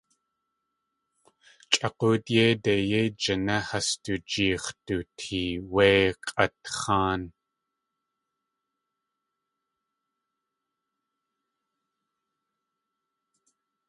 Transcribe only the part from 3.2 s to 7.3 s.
jiné has du jeex̲ dutee wéi k̲ʼatx̲áan.